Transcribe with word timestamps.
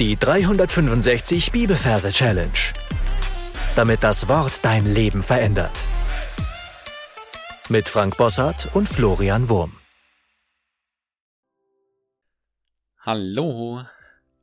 Die 0.00 0.16
365 0.16 1.52
Bibelverse 1.52 2.10
Challenge. 2.10 2.50
Damit 3.76 4.02
das 4.02 4.26
Wort 4.26 4.64
dein 4.64 4.92
Leben 4.92 5.22
verändert. 5.22 5.70
Mit 7.68 7.88
Frank 7.88 8.16
Bossart 8.16 8.74
und 8.74 8.88
Florian 8.88 9.48
Wurm. 9.48 9.76
Hallo. 12.98 13.84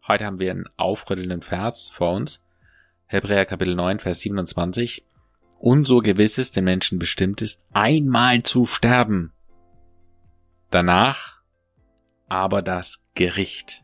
Heute 0.08 0.24
haben 0.24 0.40
wir 0.40 0.52
einen 0.52 0.70
aufrüttelnden 0.78 1.42
Vers 1.42 1.90
vor 1.90 2.14
uns. 2.14 2.42
Hebräer 3.08 3.46
Kapitel 3.46 3.76
9, 3.76 4.00
Vers 4.00 4.22
27. 4.22 5.04
Und 5.60 5.86
so 5.86 6.00
gewiss 6.00 6.38
es 6.38 6.54
den 6.54 6.64
Menschen 6.64 6.98
bestimmt 6.98 7.42
ist, 7.42 7.66
einmal 7.74 8.42
zu 8.44 8.64
sterben. 8.64 9.34
Danach 10.70 11.42
aber 12.30 12.62
das 12.62 13.04
Gericht. 13.16 13.84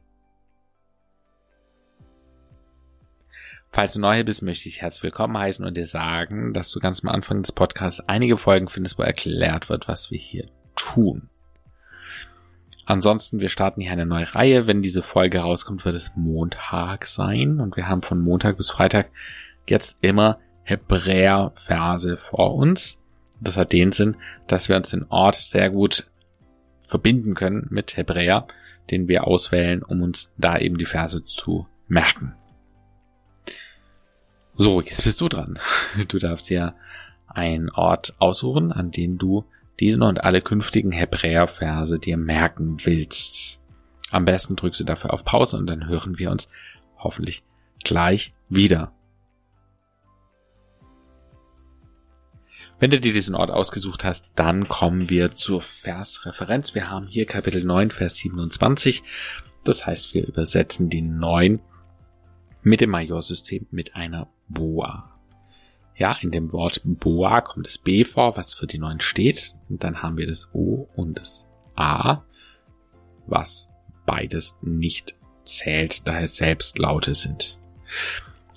Falls 3.69 3.93
du 3.93 3.99
neu 3.99 4.15
hier 4.15 4.25
bist, 4.25 4.41
möchte 4.41 4.69
ich 4.69 4.81
herzlich 4.81 5.03
willkommen 5.03 5.37
heißen 5.37 5.63
und 5.63 5.77
dir 5.77 5.85
sagen, 5.85 6.53
dass 6.53 6.71
du 6.71 6.79
ganz 6.79 7.03
am 7.03 7.09
Anfang 7.09 7.41
des 7.41 7.51
Podcasts 7.51 8.01
einige 8.07 8.37
Folgen 8.37 8.67
findest, 8.67 8.97
wo 8.97 9.03
erklärt 9.03 9.69
wird, 9.69 9.87
was 9.87 10.09
wir 10.09 10.17
hier 10.17 10.45
tun. 10.75 11.29
Ansonsten, 12.85 13.41
wir 13.41 13.49
starten 13.49 13.81
hier 13.81 13.91
eine 13.91 14.05
neue 14.05 14.33
Reihe. 14.33 14.65
Wenn 14.65 14.81
diese 14.81 15.01
Folge 15.01 15.39
rauskommt, 15.39 15.83
wird 15.83 15.95
es 15.95 16.13
Montag 16.15 17.05
sein. 17.05 17.59
Und 17.59 17.75
wir 17.75 17.87
haben 17.87 18.01
von 18.01 18.21
Montag 18.21 18.55
bis 18.57 18.69
Freitag 18.69 19.09
jetzt 19.67 19.97
immer 20.01 20.39
Hebräer-Verse 20.63 22.15
vor 22.15 22.55
uns. 22.55 22.99
Das 23.41 23.57
hat 23.57 23.73
den 23.73 23.91
Sinn, 23.91 24.15
dass 24.47 24.69
wir 24.69 24.77
uns 24.77 24.91
den 24.91 25.05
Ort 25.09 25.35
sehr 25.35 25.69
gut 25.69 26.09
verbinden 26.79 27.35
können 27.35 27.67
mit 27.69 27.97
Hebräer, 27.97 28.47
den 28.89 29.09
wir 29.09 29.27
auswählen, 29.27 29.83
um 29.83 30.01
uns 30.01 30.33
da 30.37 30.57
eben 30.57 30.77
die 30.77 30.85
Verse 30.85 31.23
zu 31.25 31.67
merken. 31.89 32.33
So, 34.59 34.81
jetzt 34.81 35.03
bist 35.03 35.21
du 35.21 35.29
dran. 35.29 35.59
Du 36.07 36.17
darfst 36.17 36.49
dir 36.49 36.75
einen 37.27 37.69
Ort 37.69 38.15
aussuchen, 38.17 38.71
an 38.71 38.89
dem 38.89 39.19
du 39.19 39.45
diesen 39.79 40.01
und 40.01 40.23
alle 40.23 40.41
künftigen 40.41 40.91
Hebräer-Verse 40.91 41.99
dir 41.99 42.17
merken 42.17 42.77
willst. 42.83 43.61
Am 44.09 44.25
besten 44.25 44.55
drückst 44.55 44.79
du 44.79 44.83
dafür 44.83 45.13
auf 45.13 45.23
Pause 45.23 45.57
und 45.57 45.67
dann 45.67 45.87
hören 45.87 46.17
wir 46.17 46.31
uns 46.31 46.49
hoffentlich 46.97 47.43
gleich 47.83 48.33
wieder. 48.49 48.91
Wenn 52.79 52.89
du 52.89 52.99
dir 52.99 53.13
diesen 53.13 53.35
Ort 53.35 53.51
ausgesucht 53.51 54.03
hast, 54.03 54.29
dann 54.33 54.67
kommen 54.67 55.09
wir 55.09 55.33
zur 55.33 55.61
Versreferenz. 55.61 56.73
Wir 56.73 56.89
haben 56.89 57.05
hier 57.05 57.27
Kapitel 57.27 57.63
9, 57.63 57.91
Vers 57.91 58.17
27. 58.17 59.03
Das 59.63 59.85
heißt, 59.85 60.15
wir 60.15 60.27
übersetzen 60.27 60.89
die 60.89 61.01
9 61.03 61.59
mit 62.63 62.81
dem 62.81 62.89
Majorsystem 62.89 63.67
mit 63.69 63.95
einer 63.95 64.27
Boa. 64.47 65.13
Ja, 65.95 66.15
in 66.21 66.31
dem 66.31 66.51
Wort 66.51 66.81
Boa 66.83 67.41
kommt 67.41 67.65
das 67.65 67.77
B 67.77 68.03
vor, 68.03 68.37
was 68.37 68.53
für 68.53 68.67
die 68.67 68.77
9 68.77 68.99
steht. 68.99 69.55
Und 69.69 69.83
dann 69.83 70.01
haben 70.01 70.17
wir 70.17 70.27
das 70.27 70.49
O 70.53 70.87
und 70.95 71.17
das 71.17 71.47
A, 71.75 72.23
was 73.25 73.69
beides 74.05 74.59
nicht 74.61 75.15
zählt, 75.43 76.07
da 76.07 76.19
es 76.19 76.37
selbst 76.37 76.77
Laute 76.77 77.13
sind. 77.13 77.59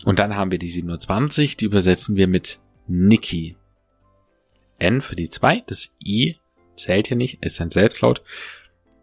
Und 0.04 0.18
dann 0.18 0.36
haben 0.36 0.50
wir 0.50 0.58
die 0.58 0.68
27, 0.68 1.56
die 1.56 1.66
übersetzen 1.66 2.16
wir 2.16 2.26
mit 2.26 2.60
Niki. 2.86 3.56
N 4.78 5.00
für 5.00 5.16
die 5.16 5.28
2, 5.28 5.62
das 5.66 5.94
I 6.02 6.38
zählt 6.74 7.08
hier 7.08 7.16
nicht, 7.16 7.44
ist 7.44 7.60
ein 7.60 7.70
Selbstlaut. 7.70 8.22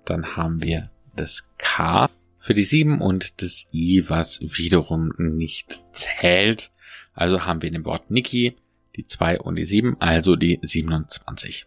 Dann 0.05 0.35
haben 0.35 0.63
wir 0.63 0.89
das 1.15 1.47
K 1.57 2.09
für 2.37 2.53
die 2.53 2.63
7 2.63 3.01
und 3.01 3.41
das 3.41 3.67
I, 3.73 4.09
was 4.09 4.41
wiederum 4.41 5.13
nicht 5.17 5.83
zählt. 5.91 6.71
Also 7.17 7.45
haben 7.45 7.61
wir 7.61 7.67
in 7.67 7.73
dem 7.73 7.85
Wort 7.85 8.11
Niki 8.11 8.55
die 8.95 9.05
2 9.05 9.41
und 9.41 9.55
die 9.55 9.65
7, 9.65 9.97
also 9.99 10.35
die 10.35 10.59
27. 10.61 11.65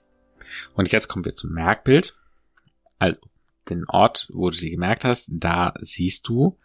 Und 0.74 0.90
jetzt 0.90 1.08
kommen 1.08 1.24
wir 1.24 1.34
zum 1.34 1.52
Merkbild. 1.52 2.14
Also 2.98 3.20
den 3.68 3.84
Ort, 3.88 4.28
wo 4.32 4.50
du 4.50 4.56
die 4.56 4.70
gemerkt 4.70 5.04
hast, 5.04 5.30
da 5.32 5.74
siehst 5.80 6.28
du 6.28 6.58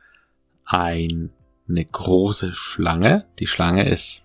ein, 0.66 1.32
eine 1.68 1.86
große 1.86 2.54
Schlange. 2.54 3.26
Die 3.40 3.48
Schlange 3.48 3.88
ist 3.88 4.24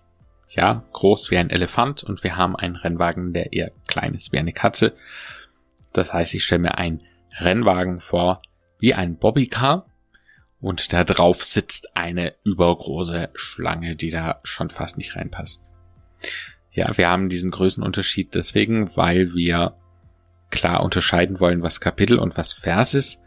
ja, 0.49 0.85
groß 0.91 1.31
wie 1.31 1.37
ein 1.37 1.49
Elefant 1.49 2.03
und 2.03 2.23
wir 2.23 2.35
haben 2.35 2.55
einen 2.55 2.75
Rennwagen, 2.75 3.33
der 3.33 3.53
eher 3.53 3.71
klein 3.87 4.13
ist 4.13 4.31
wie 4.31 4.37
eine 4.37 4.51
Katze. 4.51 4.95
Das 5.93 6.13
heißt, 6.13 6.33
ich 6.33 6.43
stelle 6.43 6.61
mir 6.61 6.77
einen 6.77 7.01
Rennwagen 7.39 7.99
vor 7.99 8.41
wie 8.79 8.93
ein 8.93 9.17
Bobbycar 9.17 9.85
und 10.61 10.93
da 10.93 11.03
drauf 11.03 11.43
sitzt 11.43 11.95
eine 11.97 12.33
übergroße 12.43 13.29
Schlange, 13.33 13.95
die 13.95 14.11
da 14.11 14.39
schon 14.43 14.69
fast 14.69 14.97
nicht 14.97 15.15
reinpasst. 15.15 15.63
Ja, 16.71 16.95
wir 16.97 17.09
haben 17.09 17.29
diesen 17.29 17.51
Größenunterschied 17.51 18.33
deswegen, 18.35 18.95
weil 18.95 19.33
wir 19.33 19.75
klar 20.51 20.83
unterscheiden 20.83 21.39
wollen, 21.39 21.63
was 21.63 21.81
Kapitel 21.81 22.19
und 22.19 22.37
was 22.37 22.53
Vers 22.53 22.93
ist. 22.93 23.21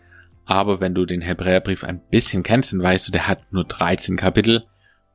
Aber 0.46 0.80
wenn 0.80 0.94
du 0.94 1.06
den 1.06 1.22
Hebräerbrief 1.22 1.84
ein 1.84 2.00
bisschen 2.10 2.42
kennst, 2.42 2.72
dann 2.72 2.82
weißt 2.82 3.08
du, 3.08 3.12
der 3.12 3.26
hat 3.26 3.52
nur 3.52 3.64
13 3.64 4.16
Kapitel 4.16 4.66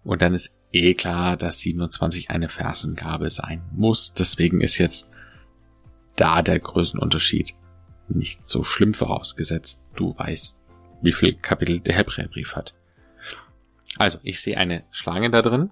und 0.03 0.22
dann 0.22 0.34
ist 0.34 0.51
eh 0.72 0.94
klar, 0.94 1.38
dass 1.38 1.59
27 1.59 2.30
eine 2.30 2.50
Versengabe 2.50 3.30
sein 3.30 3.63
muss. 3.72 4.13
Deswegen 4.13 4.62
ist 4.62 4.78
jetzt 4.78 5.09
da 6.16 6.41
der 6.41 6.59
Größenunterschied 6.59 7.56
nicht 8.09 8.47
so 8.47 8.63
schlimm 8.63 8.94
vorausgesetzt. 8.94 9.84
Du 9.96 10.18
weißt, 10.18 10.57
wie 11.01 11.11
viel 11.11 11.35
Kapitel 11.35 11.79
der 11.79 11.95
Hebräerbrief 11.95 12.55
hat. 12.55 12.75
Also, 13.97 14.19
ich 14.23 14.41
sehe 14.41 14.57
eine 14.57 14.83
Schlange 14.91 15.29
da 15.29 15.41
drin 15.41 15.71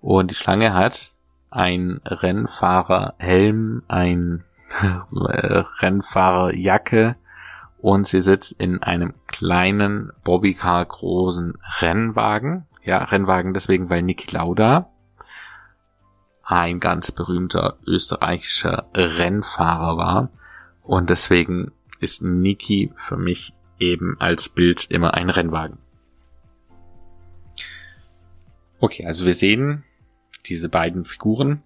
und 0.00 0.30
die 0.30 0.34
Schlange 0.34 0.74
hat 0.74 1.12
ein 1.50 2.00
Rennfahrerhelm, 2.04 3.82
ein 3.88 4.44
Rennfahrerjacke 5.12 7.16
und 7.78 8.06
sie 8.06 8.20
sitzt 8.20 8.60
in 8.60 8.82
einem 8.82 9.14
kleinen 9.28 10.12
Bobbycar 10.24 10.84
großen 10.84 11.56
Rennwagen 11.80 12.66
ja, 12.86 12.98
Rennwagen 12.98 13.52
deswegen, 13.52 13.90
weil 13.90 14.02
Niki 14.02 14.30
Lauda 14.30 14.90
ein 16.44 16.78
ganz 16.78 17.10
berühmter 17.10 17.78
österreichischer 17.84 18.88
Rennfahrer 18.94 19.96
war. 19.96 20.30
Und 20.82 21.10
deswegen 21.10 21.72
ist 21.98 22.22
Niki 22.22 22.92
für 22.94 23.16
mich 23.16 23.52
eben 23.78 24.16
als 24.18 24.48
Bild 24.48 24.90
immer 24.90 25.14
ein 25.14 25.30
Rennwagen. 25.30 25.78
Okay, 28.80 29.06
also 29.06 29.24
wir 29.24 29.34
sehen 29.34 29.84
diese 30.46 30.68
beiden 30.68 31.04
Figuren 31.04 31.62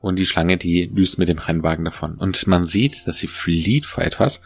und 0.00 0.16
die 0.16 0.26
Schlange, 0.26 0.56
die 0.56 0.88
düst 0.88 1.18
mit 1.18 1.28
dem 1.28 1.38
Rennwagen 1.38 1.84
davon. 1.84 2.16
Und 2.16 2.46
man 2.46 2.66
sieht, 2.66 3.06
dass 3.06 3.18
sie 3.18 3.26
flieht 3.26 3.86
vor 3.86 4.04
etwas 4.04 4.42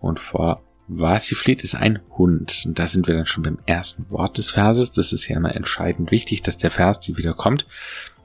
und 0.00 0.18
vor 0.18 0.62
was 0.90 1.26
sie 1.26 1.34
flieht, 1.34 1.62
ist 1.62 1.74
ein 1.74 2.00
Hund. 2.16 2.62
Und 2.64 2.78
da 2.78 2.86
sind 2.86 3.06
wir 3.06 3.14
dann 3.14 3.26
schon 3.26 3.42
beim 3.42 3.58
ersten 3.66 4.08
Wort 4.08 4.38
des 4.38 4.50
Verses. 4.50 4.90
Das 4.90 5.12
ist 5.12 5.28
ja 5.28 5.36
immer 5.36 5.54
entscheidend 5.54 6.10
wichtig, 6.10 6.40
dass 6.40 6.56
der 6.56 6.70
Vers 6.70 7.00
die 7.00 7.18
wieder 7.18 7.34
kommt. 7.34 7.66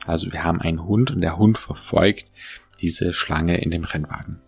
Also 0.08 0.32
wir 0.32 0.46
haben 0.46 0.62
einen 0.62 0.86
Hund 0.86 1.12
und 1.12 1.20
der 1.20 1.38
Hund 1.38 1.58
verfolgt 1.58 2.32
diese 2.84 3.14
Schlange 3.14 3.62
in 3.62 3.72
dem 3.72 3.86
Rennwagen. 3.86 4.42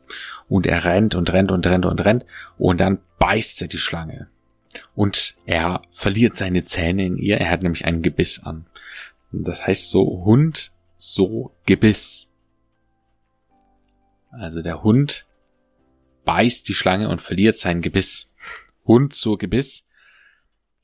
Und 0.48 0.68
er 0.68 0.84
rennt 0.84 1.16
und 1.16 1.32
rennt 1.32 1.52
und 1.52 1.66
rennt 1.66 1.86
und 1.86 2.04
rennt 2.04 2.26
und 2.58 2.80
dann 2.80 3.00
beißt 3.18 3.62
er 3.62 3.68
die 3.68 3.80
Schlange. 3.80 4.30
Und 4.94 5.36
er 5.46 5.82
verliert 5.90 6.36
seine 6.36 6.66
Zähne 6.66 7.06
in 7.06 7.18
ihr. 7.18 7.38
Er 7.38 7.50
hat 7.50 7.64
nämlich 7.64 7.86
ein 7.86 8.02
Gebiss 8.02 8.44
an. 8.44 8.68
Das 9.32 9.66
heißt 9.66 9.90
so 9.90 10.26
Hund, 10.26 10.74
so 10.98 11.56
Gebiss. 11.66 12.30
Also 14.32 14.62
der 14.62 14.84
Hund 14.84 15.26
beißt 16.26 16.68
die 16.68 16.74
Schlange 16.74 17.08
und 17.08 17.22
verliert 17.22 17.58
sein 17.58 17.82
Gebiss. 17.82 18.32
Hund 18.86 19.16
so 19.16 19.38
Gebiss. 19.38 19.88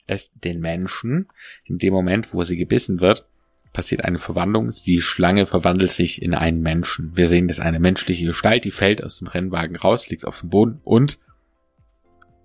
Es 0.08 0.32
den 0.34 0.62
Menschen. 0.62 1.28
In 1.66 1.78
dem 1.78 1.94
Moment, 1.94 2.34
wo 2.34 2.44
sie 2.44 2.56
gebissen 2.56 3.02
wird, 3.02 3.28
passiert 3.74 4.04
eine 4.04 4.20
Verwandlung. 4.20 4.72
Die 4.86 5.02
Schlange 5.02 5.46
verwandelt 5.46 5.92
sich 5.92 6.22
in 6.22 6.34
einen 6.34 6.62
Menschen. 6.62 7.16
Wir 7.16 7.28
sehen, 7.28 7.48
dass 7.48 7.60
eine 7.60 7.80
menschliche 7.80 8.26
Gestalt, 8.26 8.66
die 8.66 8.72
fällt 8.72 9.04
aus 9.04 9.20
dem 9.20 9.28
Rennwagen 9.28 9.76
raus, 9.76 10.10
liegt 10.10 10.26
auf 10.26 10.42
dem 10.42 10.50
Boden 10.50 10.82
und 10.84 11.20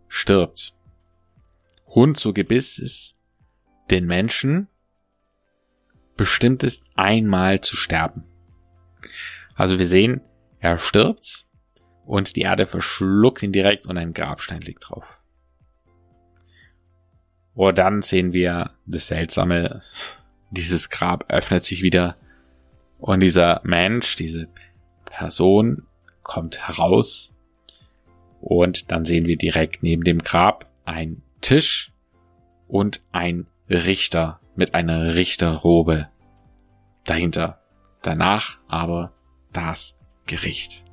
stirbt. 0.09 0.75
Hund 1.87 2.17
so 2.17 2.33
Gebiss 2.33 2.79
ist 2.79 3.17
den 3.91 4.07
Menschen 4.07 4.69
bestimmt 6.17 6.63
ist, 6.63 6.85
einmal 6.95 7.61
zu 7.61 7.77
sterben. 7.77 8.25
Also 9.55 9.79
wir 9.79 9.87
sehen, 9.87 10.23
er 10.61 10.79
stirbt, 10.79 11.47
und 12.05 12.37
die 12.37 12.43
Erde 12.43 12.67
verschluckt 12.67 13.43
ihn 13.43 13.53
direkt 13.53 13.87
und 13.87 13.99
ein 13.99 14.13
Grabstein 14.13 14.61
liegt 14.61 14.89
drauf. 14.89 15.21
Und 17.55 17.79
dann 17.79 18.03
sehen 18.03 18.33
wir 18.33 18.71
das 18.87 19.09
Seltsame, 19.09 19.83
dieses 20.51 20.91
Grab 20.91 21.27
öffnet 21.29 21.65
sich 21.65 21.83
wieder 21.83 22.17
und 22.99 23.21
dieser 23.21 23.61
Mensch, 23.65 24.17
diese 24.17 24.49
Person 25.05 25.87
kommt 26.23 26.67
heraus 26.67 27.35
und 28.41 28.91
dann 28.91 29.05
sehen 29.05 29.27
wir 29.27 29.37
direkt 29.37 29.83
neben 29.83 30.05
dem 30.05 30.21
Grab 30.21 30.71
ein 30.85 31.23
Tisch 31.41 31.93
und 32.69 33.03
ein 33.13 33.47
Richter 33.69 34.41
mit 34.55 34.75
einer 34.75 35.15
Richterrobe 35.15 36.09
dahinter. 37.05 37.61
Danach 38.03 38.59
aber 38.69 39.13
das 39.53 39.99
Gericht. 40.27 40.85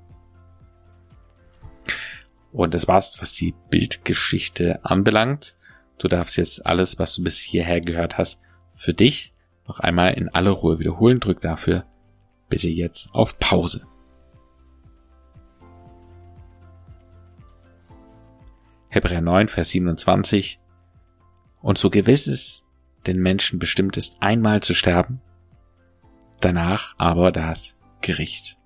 Und 2.51 2.73
das 2.73 2.87
war's, 2.87 3.17
was 3.19 3.33
die 3.33 3.55
Bildgeschichte 3.69 4.83
anbelangt. 4.85 5.57
Du 5.97 6.07
darfst 6.07 6.37
jetzt 6.37 6.65
alles, 6.65 6.99
was 6.99 7.15
du 7.15 7.23
bis 7.23 7.39
hierher 7.39 7.81
gehört 7.81 8.17
hast, 8.17 8.41
für 8.69 8.93
dich 8.93 9.32
noch 9.67 9.79
einmal 9.79 10.13
in 10.13 10.29
aller 10.29 10.51
Ruhe 10.51 10.79
wiederholen. 10.79 11.19
Drück 11.19 11.41
dafür 11.41 11.85
bitte 12.49 12.69
jetzt 12.69 13.13
auf 13.13 13.39
Pause. 13.39 13.85
Hebräer 18.89 19.21
9, 19.21 19.47
Vers 19.47 19.69
27. 19.69 20.59
Und 21.61 21.77
so 21.77 21.89
gewiss 21.89 22.27
es 22.27 22.63
den 23.07 23.19
Menschen 23.21 23.59
bestimmt 23.59 23.97
ist, 23.97 24.21
einmal 24.21 24.61
zu 24.61 24.73
sterben, 24.73 25.21
danach 26.39 26.93
aber 26.97 27.31
das 27.31 27.75
Gericht. 28.01 28.57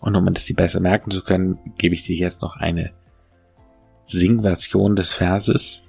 Und 0.00 0.16
um 0.16 0.26
es 0.28 0.44
dir 0.44 0.56
besser 0.56 0.80
merken 0.80 1.10
zu 1.10 1.22
können, 1.22 1.58
gebe 1.78 1.94
ich 1.94 2.04
dir 2.04 2.16
jetzt 2.16 2.42
noch 2.42 2.56
eine 2.56 2.92
Singversion 4.04 4.96
des 4.96 5.12
Verses. 5.12 5.83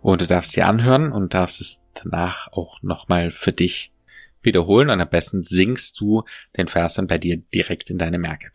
Und 0.00 0.20
du 0.20 0.26
darfst 0.26 0.54
dir 0.54 0.66
anhören 0.66 1.12
und 1.12 1.34
darfst 1.34 1.60
es 1.60 1.82
danach 1.94 2.52
auch 2.52 2.82
nochmal 2.82 3.30
für 3.30 3.52
dich 3.52 3.92
wiederholen. 4.42 4.90
Und 4.90 5.00
am 5.00 5.08
besten 5.08 5.42
singst 5.42 6.00
du 6.00 6.24
den 6.56 6.68
Vers 6.68 6.94
dann 6.94 7.08
bei 7.08 7.18
dir 7.18 7.36
direkt 7.36 7.90
in 7.90 7.98
deine 7.98 8.18
Merke. 8.18 8.52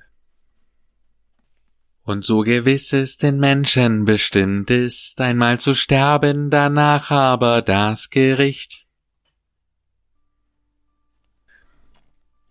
Und 2.05 2.25
so 2.25 2.41
gewiss 2.41 2.91
es 2.91 3.17
den 3.17 3.39
Menschen 3.39 4.03
bestimmt 4.03 4.69
ist, 4.69 5.21
einmal 5.21 5.59
zu 5.59 5.73
sterben, 5.73 6.49
danach 6.49 7.11
aber 7.11 7.61
das 7.61 8.09
Gericht. 8.09 8.87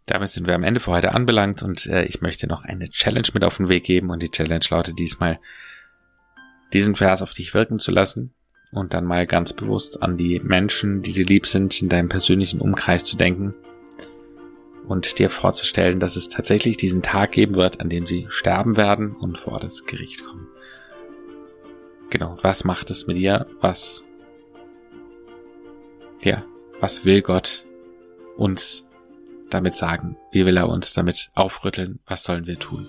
Damit 0.06 0.30
sind 0.30 0.46
wir 0.46 0.54
am 0.54 0.64
Ende 0.64 0.80
für 0.80 0.90
heute 0.90 1.12
anbelangt 1.12 1.62
und 1.62 1.86
äh, 1.86 2.04
ich 2.04 2.22
möchte 2.22 2.46
noch 2.46 2.64
eine 2.64 2.88
Challenge 2.90 3.28
mit 3.34 3.44
auf 3.44 3.58
den 3.58 3.68
Weg 3.68 3.84
geben 3.84 4.10
und 4.10 4.22
die 4.22 4.30
Challenge 4.30 4.64
lautet 4.70 4.98
diesmal, 4.98 5.38
diesen 6.72 6.96
Vers 6.96 7.22
auf 7.22 7.34
dich 7.34 7.52
wirken 7.52 7.78
zu 7.78 7.92
lassen 7.92 8.32
und 8.72 8.94
dann 8.94 9.04
mal 9.04 9.26
ganz 9.26 9.52
bewusst 9.52 10.02
an 10.02 10.16
die 10.16 10.40
Menschen, 10.40 11.02
die 11.02 11.12
dir 11.12 11.24
lieb 11.24 11.46
sind, 11.46 11.80
in 11.80 11.88
deinem 11.88 12.08
persönlichen 12.08 12.60
Umkreis 12.60 13.04
zu 13.04 13.16
denken 13.16 13.54
und 14.88 15.18
dir 15.18 15.30
vorzustellen, 15.30 16.00
dass 16.00 16.16
es 16.16 16.28
tatsächlich 16.28 16.76
diesen 16.76 17.02
Tag 17.02 17.32
geben 17.32 17.54
wird, 17.54 17.80
an 17.80 17.88
dem 17.88 18.06
sie 18.06 18.26
sterben 18.30 18.76
werden 18.76 19.14
und 19.14 19.38
vor 19.38 19.60
das 19.60 19.84
Gericht 19.84 20.24
kommen. 20.24 20.48
Genau, 22.10 22.36
was 22.42 22.64
macht 22.64 22.90
es 22.90 23.06
mit 23.06 23.16
dir? 23.16 23.46
Was, 23.60 24.04
ja, 26.22 26.44
was 26.80 27.04
will 27.04 27.22
Gott 27.22 27.64
uns 28.36 28.86
damit 29.50 29.74
sagen? 29.74 30.16
Wie 30.30 30.44
will 30.44 30.56
er 30.56 30.68
uns 30.68 30.94
damit 30.94 31.30
aufrütteln? 31.34 32.00
Was 32.06 32.24
sollen 32.24 32.46
wir 32.46 32.58
tun? 32.58 32.86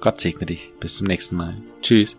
Gott 0.00 0.20
segne 0.20 0.46
dich. 0.46 0.72
Bis 0.78 0.96
zum 0.96 1.06
nächsten 1.06 1.36
Mal. 1.36 1.62
Tschüss. 1.80 2.18